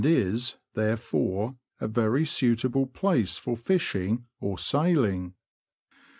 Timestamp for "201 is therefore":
0.03-1.57